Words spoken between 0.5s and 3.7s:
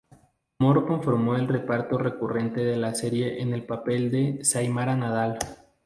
Mor conformó el reparto recurrente de la serie en el